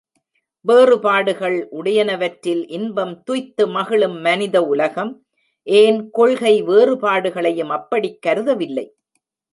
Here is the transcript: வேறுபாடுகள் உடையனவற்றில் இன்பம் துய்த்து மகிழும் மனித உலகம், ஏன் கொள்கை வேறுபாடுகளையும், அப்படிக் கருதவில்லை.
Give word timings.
வேறுபாடுகள் 0.65 1.57
உடையனவற்றில் 1.71 2.63
இன்பம் 2.69 3.13
துய்த்து 3.23 3.67
மகிழும் 3.67 4.17
மனித 4.21 4.63
உலகம், 4.65 5.11
ஏன் 5.67 6.09
கொள்கை 6.09 6.63
வேறுபாடுகளையும், 6.63 7.69
அப்படிக் 7.69 8.21
கருதவில்லை. 8.27 8.87